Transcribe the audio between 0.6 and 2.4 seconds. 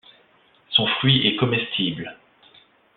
Son fruit est comestible.